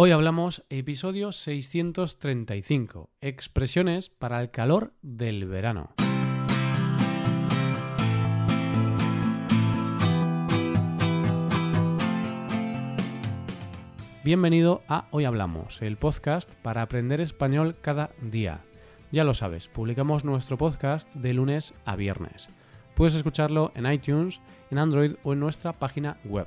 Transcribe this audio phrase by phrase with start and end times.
[0.00, 5.90] Hoy hablamos episodio 635, expresiones para el calor del verano.
[14.22, 18.60] Bienvenido a Hoy Hablamos, el podcast para aprender español cada día.
[19.10, 22.48] Ya lo sabes, publicamos nuestro podcast de lunes a viernes.
[22.94, 24.40] Puedes escucharlo en iTunes,
[24.70, 26.46] en Android o en nuestra página web.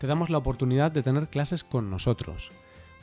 [0.00, 2.50] te damos la oportunidad de tener clases con nosotros.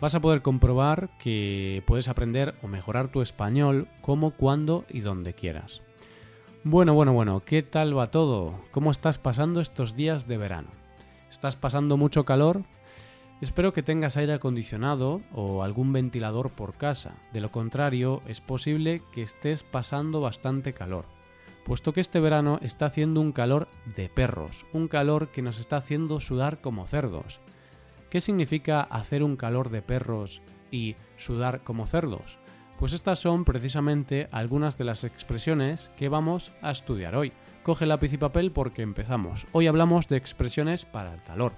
[0.01, 5.35] Vas a poder comprobar que puedes aprender o mejorar tu español como, cuando y donde
[5.35, 5.83] quieras.
[6.63, 8.59] Bueno, bueno, bueno, ¿qué tal va todo?
[8.72, 10.69] ¿Cómo estás pasando estos días de verano?
[11.30, 12.63] ¿Estás pasando mucho calor?
[13.41, 17.13] Espero que tengas aire acondicionado o algún ventilador por casa.
[17.31, 21.16] De lo contrario, es posible que estés pasando bastante calor
[21.67, 25.75] puesto que este verano está haciendo un calor de perros, un calor que nos está
[25.75, 27.41] haciendo sudar como cerdos.
[28.09, 32.39] ¿Qué significa hacer un calor de perros y sudar como cerdos?
[32.79, 37.33] Pues estas son precisamente algunas de las expresiones que vamos a estudiar hoy.
[37.63, 39.45] Coge lápiz y papel porque empezamos.
[39.51, 41.51] Hoy hablamos de expresiones para el calor.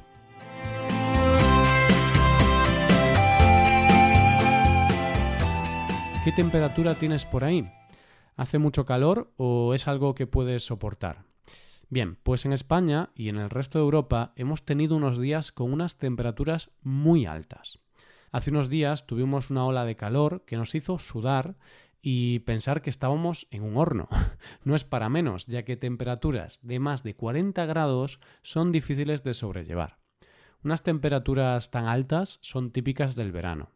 [6.23, 7.71] ¿Qué temperatura tienes por ahí?
[8.39, 11.25] ¿Hace mucho calor o es algo que puedes soportar?
[11.89, 15.73] Bien, pues en España y en el resto de Europa hemos tenido unos días con
[15.73, 17.79] unas temperaturas muy altas.
[18.31, 21.57] Hace unos días tuvimos una ola de calor que nos hizo sudar
[22.01, 24.07] y pensar que estábamos en un horno.
[24.63, 29.33] No es para menos, ya que temperaturas de más de 40 grados son difíciles de
[29.33, 29.97] sobrellevar.
[30.63, 33.71] Unas temperaturas tan altas son típicas del verano.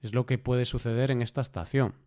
[0.00, 2.05] Es lo que puede suceder en esta estación.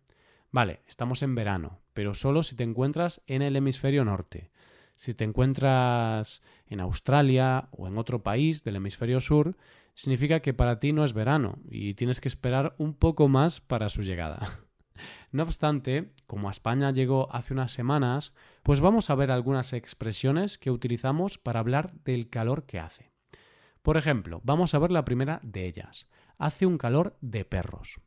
[0.52, 4.50] Vale, estamos en verano, pero solo si te encuentras en el hemisferio norte.
[4.96, 9.56] Si te encuentras en Australia o en otro país del hemisferio sur,
[9.94, 13.88] significa que para ti no es verano y tienes que esperar un poco más para
[13.88, 14.60] su llegada.
[15.32, 20.58] No obstante, como a España llegó hace unas semanas, pues vamos a ver algunas expresiones
[20.58, 23.10] que utilizamos para hablar del calor que hace.
[23.80, 26.06] Por ejemplo, vamos a ver la primera de ellas.
[26.36, 27.98] Hace un calor de perros.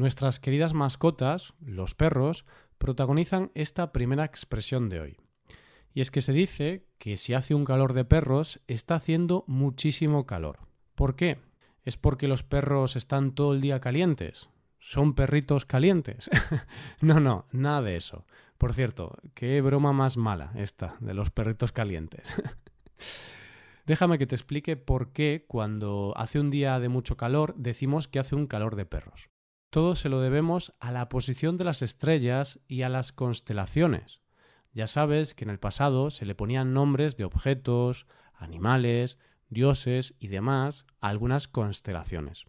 [0.00, 2.46] Nuestras queridas mascotas, los perros,
[2.78, 5.16] protagonizan esta primera expresión de hoy.
[5.92, 10.24] Y es que se dice que si hace un calor de perros, está haciendo muchísimo
[10.24, 10.60] calor.
[10.94, 11.36] ¿Por qué?
[11.84, 14.48] ¿Es porque los perros están todo el día calientes?
[14.78, 16.30] ¿Son perritos calientes?
[17.02, 18.24] no, no, nada de eso.
[18.56, 22.36] Por cierto, qué broma más mala esta de los perritos calientes.
[23.84, 28.18] Déjame que te explique por qué cuando hace un día de mucho calor decimos que
[28.18, 29.28] hace un calor de perros.
[29.70, 34.20] Todo se lo debemos a la posición de las estrellas y a las constelaciones.
[34.72, 39.16] Ya sabes que en el pasado se le ponían nombres de objetos, animales,
[39.48, 42.46] dioses y demás a algunas constelaciones.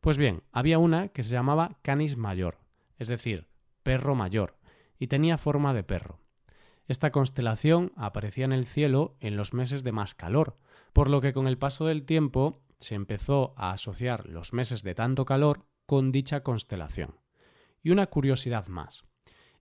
[0.00, 2.58] Pues bien, había una que se llamaba Canis Mayor,
[2.98, 3.46] es decir,
[3.84, 4.56] perro mayor,
[4.98, 6.18] y tenía forma de perro.
[6.88, 10.56] Esta constelación aparecía en el cielo en los meses de más calor,
[10.92, 14.94] por lo que con el paso del tiempo se empezó a asociar los meses de
[14.94, 17.16] tanto calor con dicha constelación.
[17.82, 19.04] Y una curiosidad más.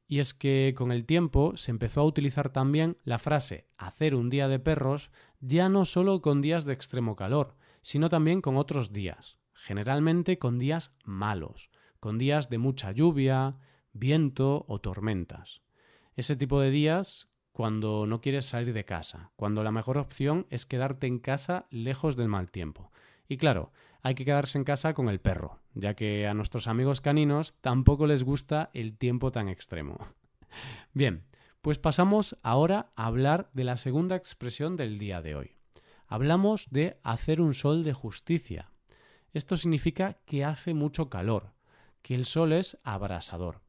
[0.07, 4.29] Y es que con el tiempo se empezó a utilizar también la frase hacer un
[4.29, 5.09] día de perros
[5.39, 10.59] ya no solo con días de extremo calor, sino también con otros días, generalmente con
[10.59, 11.69] días malos,
[11.99, 13.57] con días de mucha lluvia,
[13.93, 15.61] viento o tormentas.
[16.15, 20.65] Ese tipo de días cuando no quieres salir de casa, cuando la mejor opción es
[20.65, 22.91] quedarte en casa lejos del mal tiempo.
[23.27, 23.71] Y claro,
[24.01, 28.05] hay que quedarse en casa con el perro, ya que a nuestros amigos caninos tampoco
[28.05, 29.97] les gusta el tiempo tan extremo.
[30.93, 31.23] Bien,
[31.61, 35.55] pues pasamos ahora a hablar de la segunda expresión del día de hoy.
[36.07, 38.69] Hablamos de hacer un sol de justicia.
[39.33, 41.53] Esto significa que hace mucho calor,
[42.03, 43.61] que el sol es abrasador.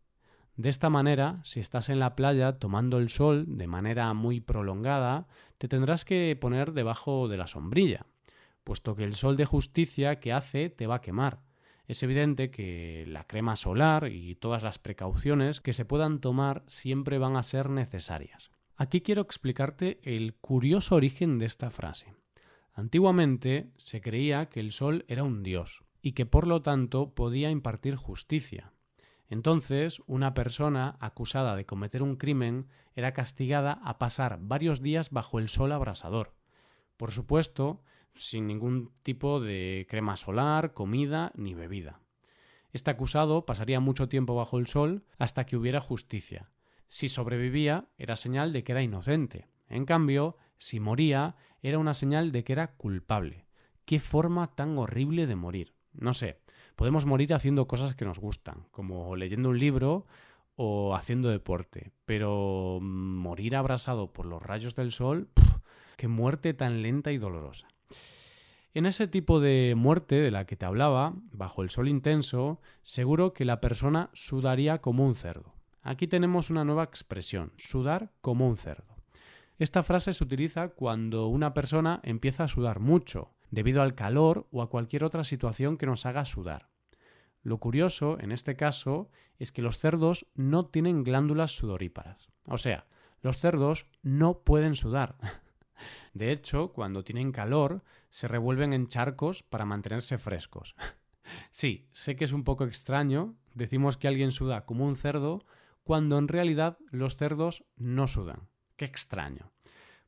[0.57, 5.27] De esta manera, si estás en la playa tomando el sol de manera muy prolongada,
[5.59, 8.07] te tendrás que poner debajo de la sombrilla,
[8.67, 11.41] puesto que el sol de justicia que hace te va a quemar.
[11.87, 17.19] Es evidente que la crema solar y todas las precauciones que se puedan tomar siempre
[17.19, 18.51] van a ser necesarias.
[18.77, 22.13] Aquí quiero explicarte el curioso origen de esta frase.
[22.75, 27.51] Antiguamente se creía que el sol era un dios y que por lo tanto podía
[27.51, 28.73] impartir justicia.
[29.29, 32.67] Entonces, una persona acusada de cometer un crimen
[32.97, 36.35] era castigada a pasar varios días bajo el sol abrasador.
[36.97, 37.83] Por supuesto,
[38.17, 42.01] sin ningún tipo de crema solar, comida ni bebida.
[42.73, 46.51] Este acusado pasaría mucho tiempo bajo el sol hasta que hubiera justicia.
[46.89, 49.49] Si sobrevivía, era señal de que era inocente.
[49.69, 53.47] En cambio, si moría, era una señal de que era culpable.
[53.85, 55.75] Qué forma tan horrible de morir.
[55.93, 56.41] No sé,
[56.75, 60.07] podemos morir haciendo cosas que nos gustan, como leyendo un libro
[60.55, 65.31] o haciendo deporte, pero morir abrasado por los rayos del sol,
[65.97, 67.69] qué muerte tan lenta y dolorosa.
[68.77, 73.33] En ese tipo de muerte de la que te hablaba, bajo el sol intenso, seguro
[73.33, 75.55] que la persona sudaría como un cerdo.
[75.81, 78.95] Aquí tenemos una nueva expresión, sudar como un cerdo.
[79.59, 84.61] Esta frase se utiliza cuando una persona empieza a sudar mucho, debido al calor o
[84.61, 86.69] a cualquier otra situación que nos haga sudar.
[87.43, 89.09] Lo curioso, en este caso,
[89.39, 92.29] es que los cerdos no tienen glándulas sudoríparas.
[92.45, 92.85] O sea,
[93.23, 95.17] los cerdos no pueden sudar.
[96.15, 100.75] De hecho, cuando tienen calor, se revuelven en charcos para mantenerse frescos.
[101.51, 105.45] Sí, sé que es un poco extraño, decimos que alguien suda como un cerdo,
[105.83, 108.49] cuando en realidad los cerdos no sudan.
[108.77, 109.53] Qué extraño.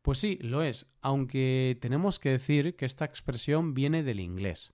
[0.03, 4.73] Pues sí, lo es, aunque tenemos que decir que esta expresión viene del inglés.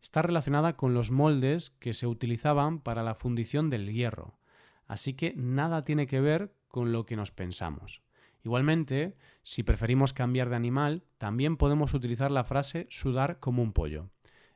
[0.00, 4.38] Está relacionada con los moldes que se utilizaban para la fundición del hierro,
[4.86, 8.02] así que nada tiene que ver con lo que nos pensamos.
[8.48, 14.08] Igualmente, si preferimos cambiar de animal, también podemos utilizar la frase sudar como un pollo.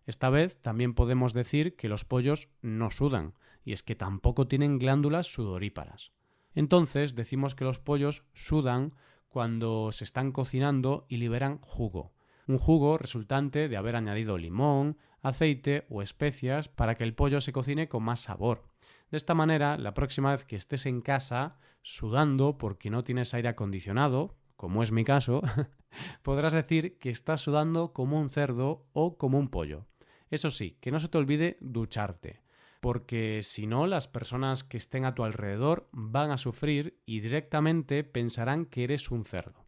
[0.07, 3.35] Esta vez también podemos decir que los pollos no sudan,
[3.67, 6.11] y es que tampoco tienen glándulas sudoríparas.
[6.55, 8.95] Entonces decimos que los pollos sudan
[9.29, 12.15] cuando se están cocinando y liberan jugo.
[12.47, 17.53] Un jugo resultante de haber añadido limón, aceite o especias para que el pollo se
[17.53, 18.72] cocine con más sabor.
[19.13, 23.51] De esta manera, la próxima vez que estés en casa sudando porque no tienes aire
[23.51, 25.43] acondicionado, como es mi caso,
[26.23, 29.87] podrás decir que estás sudando como un cerdo o como un pollo.
[30.31, 32.41] Eso sí, que no se te olvide ducharte,
[32.81, 38.05] porque si no, las personas que estén a tu alrededor van a sufrir y directamente
[38.05, 39.67] pensarán que eres un cerdo.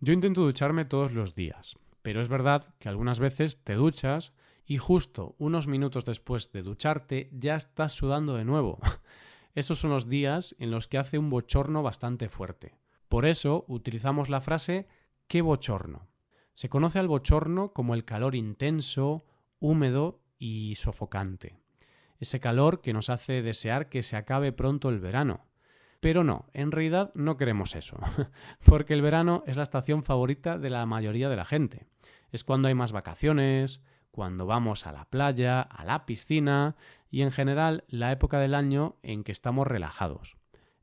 [0.00, 4.34] Yo intento ducharme todos los días, pero es verdad que algunas veces te duchas
[4.64, 8.78] y justo unos minutos después de ducharte ya estás sudando de nuevo.
[9.54, 12.78] Esos son los días en los que hace un bochorno bastante fuerte.
[13.08, 14.88] Por eso utilizamos la frase
[15.28, 16.08] qué bochorno.
[16.54, 19.26] Se conoce al bochorno como el calor intenso,
[19.58, 21.58] húmedo y sofocante.
[22.18, 25.46] Ese calor que nos hace desear que se acabe pronto el verano.
[26.00, 27.96] Pero no, en realidad no queremos eso,
[28.64, 31.86] porque el verano es la estación favorita de la mayoría de la gente.
[32.30, 33.80] Es cuando hay más vacaciones,
[34.12, 36.76] cuando vamos a la playa, a la piscina
[37.10, 40.36] y en general la época del año en que estamos relajados.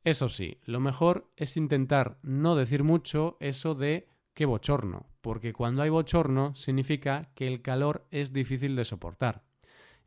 [0.04, 5.84] Eso sí, lo mejor es intentar no decir mucho eso de qué bochorno, porque cuando
[5.84, 9.44] hay bochorno significa que el calor es difícil de soportar.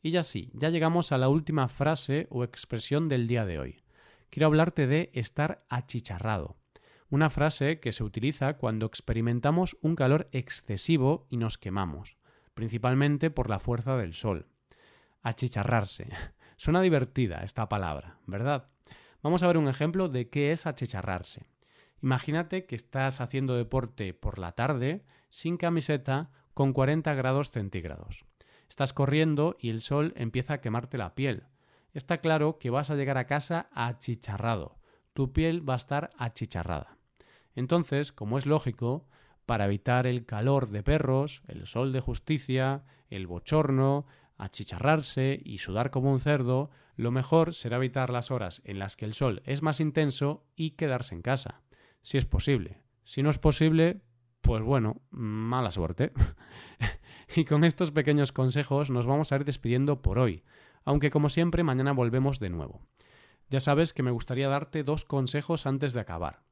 [0.02, 3.84] Y ya sí, ya llegamos a la última frase o expresión del día de hoy.
[4.30, 6.56] Quiero hablarte de estar achicharrado.
[7.08, 12.16] Una frase que se utiliza cuando experimentamos un calor excesivo y nos quemamos
[12.54, 14.46] principalmente por la fuerza del sol.
[15.22, 16.08] Achicharrarse.
[16.56, 18.68] Suena divertida esta palabra, ¿verdad?
[19.22, 21.46] Vamos a ver un ejemplo de qué es achicharrarse.
[22.02, 28.24] Imagínate que estás haciendo deporte por la tarde, sin camiseta, con 40 grados centígrados.
[28.68, 31.44] Estás corriendo y el sol empieza a quemarte la piel.
[31.94, 34.78] Está claro que vas a llegar a casa achicharrado.
[35.12, 36.96] Tu piel va a estar achicharrada.
[37.54, 39.06] Entonces, como es lógico,
[39.46, 44.06] para evitar el calor de perros, el sol de justicia, el bochorno,
[44.38, 49.04] achicharrarse y sudar como un cerdo, lo mejor será evitar las horas en las que
[49.04, 51.62] el sol es más intenso y quedarse en casa,
[52.02, 52.82] si es posible.
[53.04, 54.02] Si no es posible,
[54.40, 56.12] pues bueno, mala suerte.
[57.36, 60.42] y con estos pequeños consejos nos vamos a ir despidiendo por hoy,
[60.84, 62.82] aunque como siempre mañana volvemos de nuevo.
[63.48, 66.42] Ya sabes que me gustaría darte dos consejos antes de acabar.